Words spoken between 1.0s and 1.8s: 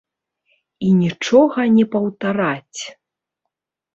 нічога